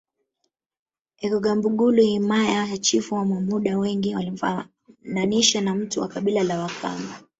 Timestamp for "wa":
6.01-6.07